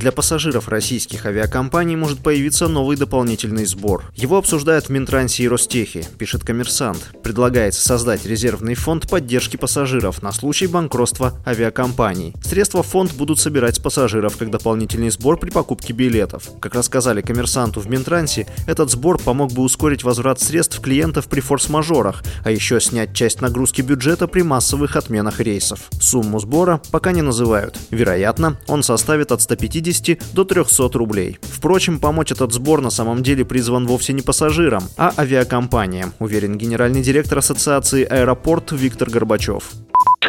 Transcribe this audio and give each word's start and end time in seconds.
для 0.00 0.12
пассажиров 0.12 0.68
российских 0.68 1.26
авиакомпаний 1.26 1.94
может 1.94 2.20
появиться 2.20 2.68
новый 2.68 2.96
дополнительный 2.96 3.66
сбор. 3.66 4.10
Его 4.16 4.38
обсуждают 4.38 4.86
в 4.86 4.88
Минтрансе 4.88 5.42
и 5.42 5.48
Ростехе, 5.48 6.06
пишет 6.16 6.42
коммерсант. 6.42 7.10
Предлагается 7.22 7.86
создать 7.86 8.24
резервный 8.24 8.74
фонд 8.74 9.10
поддержки 9.10 9.58
пассажиров 9.58 10.22
на 10.22 10.32
случай 10.32 10.66
банкротства 10.66 11.34
авиакомпаний. 11.46 12.34
Средства 12.42 12.82
в 12.82 12.86
фонд 12.86 13.12
будут 13.12 13.40
собирать 13.40 13.76
с 13.76 13.78
пассажиров 13.78 14.38
как 14.38 14.50
дополнительный 14.50 15.10
сбор 15.10 15.38
при 15.38 15.50
покупке 15.50 15.92
билетов. 15.92 16.48
Как 16.60 16.74
рассказали 16.74 17.20
коммерсанту 17.20 17.80
в 17.80 17.90
Минтрансе, 17.90 18.46
этот 18.66 18.90
сбор 18.90 19.18
помог 19.18 19.52
бы 19.52 19.62
ускорить 19.62 20.02
возврат 20.02 20.40
средств 20.40 20.80
клиентов 20.80 21.26
при 21.26 21.40
форс-мажорах, 21.40 22.22
а 22.42 22.50
еще 22.50 22.80
снять 22.80 23.14
часть 23.14 23.42
нагрузки 23.42 23.82
бюджета 23.82 24.26
при 24.28 24.40
массовых 24.40 24.96
отменах 24.96 25.40
рейсов. 25.40 25.90
Сумму 26.00 26.40
сбора 26.40 26.80
пока 26.90 27.12
не 27.12 27.20
называют. 27.20 27.76
Вероятно, 27.90 28.56
он 28.66 28.82
составит 28.82 29.30
от 29.30 29.42
150 29.42 29.89
150 29.92 30.34
до 30.34 30.44
300 30.44 30.98
рублей. 30.98 31.38
Впрочем, 31.42 31.98
помочь 31.98 32.32
этот 32.32 32.52
сбор 32.52 32.80
на 32.80 32.90
самом 32.90 33.22
деле 33.22 33.44
призван 33.44 33.86
вовсе 33.86 34.12
не 34.12 34.22
пассажирам, 34.22 34.84
а 34.96 35.12
авиакомпаниям, 35.16 36.12
уверен 36.18 36.56
генеральный 36.56 37.02
директор 37.02 37.38
Ассоциации 37.38 38.04
«Аэропорт» 38.04 38.72
Виктор 38.72 39.10
Горбачев 39.10 39.64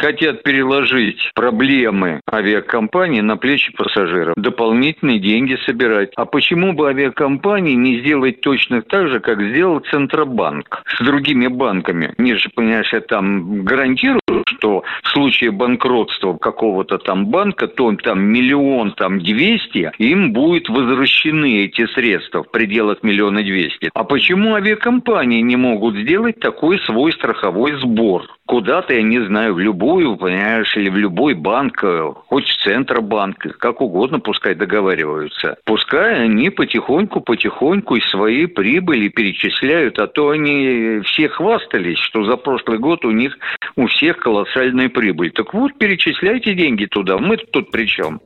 хотят 0.02 0.42
переложить 0.42 1.30
проблемы 1.34 2.20
авиакомпании 2.30 3.20
на 3.20 3.36
плечи 3.36 3.72
пассажиров, 3.72 4.34
дополнительные 4.36 5.20
деньги 5.20 5.56
собирать. 5.64 6.10
А 6.16 6.24
почему 6.24 6.72
бы 6.72 6.88
авиакомпании 6.88 7.74
не 7.74 8.00
сделать 8.00 8.40
точно 8.40 8.82
так 8.82 9.08
же, 9.08 9.20
как 9.20 9.40
сделал 9.40 9.78
Центробанк 9.78 10.82
с 10.86 11.04
другими 11.04 11.46
банками? 11.46 12.14
Они 12.18 12.34
же, 12.34 12.50
понимаешь, 12.54 12.92
там 13.08 13.64
гарантируют, 13.64 14.22
что 14.46 14.82
в 15.04 15.08
случае 15.08 15.52
банкротства 15.52 16.36
какого-то 16.36 16.98
там 16.98 17.26
банка, 17.26 17.68
то 17.68 17.92
там 18.02 18.22
миллион, 18.24 18.92
там 18.92 19.20
двести, 19.20 19.92
им 19.98 20.32
будет 20.32 20.68
возвращены 20.68 21.64
эти 21.64 21.86
средства 21.86 22.42
в 22.42 22.50
пределах 22.50 23.02
миллиона 23.02 23.42
двести. 23.42 23.90
А 23.94 24.02
почему 24.04 24.54
авиакомпании 24.54 25.42
не 25.42 25.56
могут 25.56 25.96
сделать 25.96 26.40
такой 26.40 26.80
свой 26.80 27.12
страховой 27.12 27.74
сбор? 27.80 28.26
Куда-то, 28.46 28.92
я 28.94 29.02
не 29.02 29.20
знаю, 29.20 29.54
в 29.54 29.60
любую 29.60 29.91
любую, 29.92 30.16
понимаешь, 30.16 30.74
или 30.76 30.88
в 30.88 30.96
любой 30.96 31.34
банк, 31.34 31.82
э, 31.82 32.12
хоть 32.28 32.46
в 32.46 32.62
Центробанк, 32.62 33.38
как 33.58 33.80
угодно 33.80 34.20
пускай 34.20 34.54
договариваются. 34.54 35.56
Пускай 35.64 36.24
они 36.24 36.50
потихоньку-потихоньку 36.50 37.96
из 37.96 38.10
своей 38.10 38.46
прибыли 38.46 39.08
перечисляют, 39.08 39.98
а 39.98 40.06
то 40.06 40.30
они 40.30 41.00
все 41.04 41.28
хвастались, 41.28 41.98
что 41.98 42.24
за 42.24 42.36
прошлый 42.36 42.78
год 42.78 43.04
у 43.04 43.10
них 43.10 43.36
у 43.76 43.86
всех 43.86 44.18
колоссальная 44.18 44.88
прибыль. 44.88 45.30
Так 45.32 45.52
вот, 45.54 45.72
перечисляйте 45.78 46.54
деньги 46.54 46.86
туда, 46.86 47.18
мы 47.18 47.36
тут 47.36 47.70
при 47.70 47.86
чем? 47.86 48.20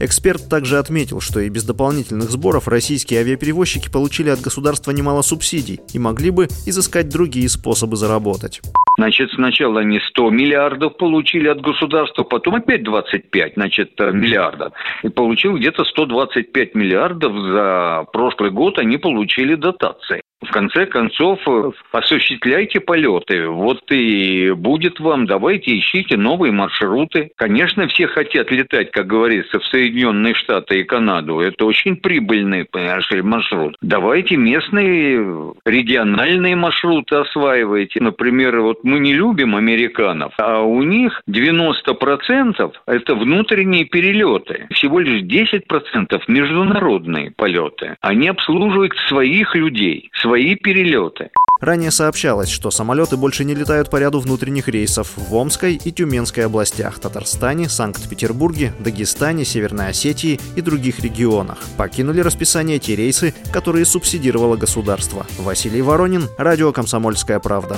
Эксперт 0.00 0.48
также 0.48 0.78
отметил, 0.78 1.20
что 1.20 1.40
и 1.40 1.48
без 1.48 1.64
дополнительных 1.64 2.30
сборов 2.30 2.66
российские 2.66 3.20
авиаперевозчики 3.20 3.90
получили 3.90 4.30
от 4.30 4.40
государства 4.40 4.90
немало 4.90 5.22
субсидий 5.22 5.80
и 5.92 5.98
могли 5.98 6.30
бы 6.30 6.48
изыскать 6.66 7.08
другие 7.08 7.48
способы 7.48 7.96
заработать. 7.96 8.60
Значит, 8.96 9.32
сначала 9.32 9.80
они 9.80 9.98
100 9.98 10.30
миллиардов 10.30 10.96
получили 10.96 11.48
от 11.48 11.60
государства, 11.60 12.22
потом 12.22 12.56
опять 12.56 12.84
25, 12.84 13.54
значит, 13.54 14.00
э, 14.00 14.12
миллиардов. 14.12 14.72
И 15.02 15.08
получил 15.08 15.56
где-то 15.56 15.84
125 15.84 16.74
миллиардов 16.74 17.32
за 17.36 18.06
прошлый 18.12 18.50
год 18.50 18.78
они 18.78 18.96
получили 18.98 19.56
дотации. 19.56 20.22
В 20.44 20.50
конце 20.50 20.86
концов, 20.86 21.40
э, 21.46 21.70
осуществляйте 21.92 22.80
полеты. 22.80 23.48
Вот 23.48 23.90
и 23.90 24.50
будет 24.52 25.00
вам. 25.00 25.26
Давайте 25.26 25.78
ищите 25.78 26.16
новые 26.16 26.52
маршруты. 26.52 27.30
Конечно, 27.36 27.88
все 27.88 28.06
хотят 28.06 28.50
летать, 28.50 28.90
как 28.90 29.06
говорится, 29.06 29.58
в 29.58 29.66
Соединенные 29.66 30.34
Штаты 30.34 30.80
и 30.80 30.84
Канаду. 30.84 31.40
Это 31.40 31.64
очень 31.64 31.96
прибыльный, 31.96 32.64
понимаешь, 32.64 33.08
маршрут. 33.22 33.76
Давайте 33.80 34.36
местные 34.36 35.54
региональные 35.64 36.56
маршруты 36.56 37.16
осваивайте. 37.16 38.00
Например, 38.00 38.60
вот 38.60 38.84
мы 38.84 38.98
не 38.98 39.14
любим 39.14 39.56
американцев, 39.56 40.32
а 40.38 40.60
у 40.60 40.82
них 40.82 41.22
90% 41.28 42.72
это 42.86 43.14
внутренние 43.14 43.84
перелеты. 43.84 44.66
Всего 44.70 45.00
лишь 45.00 45.22
10% 45.22 46.22
международные 46.28 47.30
полеты. 47.30 47.96
Они 48.00 48.28
обслуживают 48.28 48.92
своих 49.08 49.54
людей, 49.54 50.10
своих 50.14 50.33
свои 50.34 50.56
перелеты. 50.56 51.30
Ранее 51.60 51.92
сообщалось, 51.92 52.48
что 52.48 52.72
самолеты 52.72 53.16
больше 53.16 53.44
не 53.44 53.54
летают 53.54 53.88
по 53.88 53.98
ряду 53.98 54.18
внутренних 54.18 54.66
рейсов 54.66 55.12
в 55.16 55.32
Омской 55.32 55.76
и 55.76 55.92
Тюменской 55.92 56.46
областях, 56.46 56.98
Татарстане, 56.98 57.68
Санкт-Петербурге, 57.68 58.72
Дагестане, 58.80 59.44
Северной 59.44 59.90
Осетии 59.90 60.40
и 60.56 60.60
других 60.60 60.98
регионах. 60.98 61.58
Покинули 61.78 62.18
расписание 62.18 62.80
те 62.80 62.96
рейсы, 62.96 63.32
которые 63.52 63.84
субсидировало 63.84 64.56
государство. 64.56 65.24
Василий 65.38 65.82
Воронин, 65.82 66.24
Радио 66.36 66.72
«Комсомольская 66.72 67.38
правда». 67.38 67.76